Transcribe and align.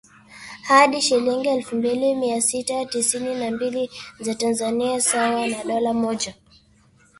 hadi 0.63 1.01
shilingi 1.01 1.47
elfu 1.49 1.75
mbili 1.75 2.15
mia 2.15 2.41
sita 2.41 2.85
tisini 2.85 3.35
na 3.35 3.51
mbili 3.51 3.89
za 4.19 4.35
Tanzania 4.35 5.01
sawa 5.01 5.47
na 5.47 5.63
dola 5.63 5.93
moja 5.93 6.35